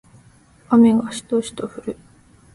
[0.69, 1.97] 雨がしとしと降る